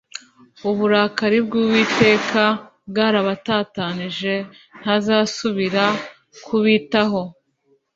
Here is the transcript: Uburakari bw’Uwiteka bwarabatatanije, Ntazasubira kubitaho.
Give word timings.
Uburakari 0.69 1.39
bw’Uwiteka 1.45 2.43
bwarabatatanije, 2.89 4.33
Ntazasubira 4.79 5.85
kubitaho. 6.45 7.21